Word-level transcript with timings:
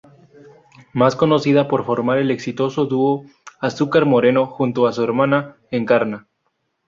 Más 0.93 1.15
conocida 1.15 1.67
por 1.67 1.85
formar 1.85 2.17
el 2.17 2.31
exitoso 2.31 2.87
dúo 2.87 3.27
Azúcar 3.59 4.07
Moreno 4.07 4.47
junto 4.47 4.87
a 4.87 4.93
su 4.93 5.03
hermana, 5.03 5.57
Encarna. 5.69 6.25